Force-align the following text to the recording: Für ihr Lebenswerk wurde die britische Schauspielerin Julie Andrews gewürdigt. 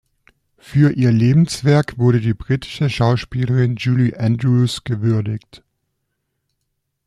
Für 0.57 0.91
ihr 0.97 1.11
Lebenswerk 1.11 1.99
wurde 1.99 2.21
die 2.21 2.33
britische 2.33 2.89
Schauspielerin 2.89 3.75
Julie 3.75 4.19
Andrews 4.19 4.83
gewürdigt. 4.83 5.61